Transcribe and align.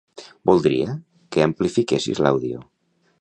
Voldria 0.49 0.95
que 1.35 1.45
amplifiquessis 1.47 2.23
l'àudio. 2.27 2.65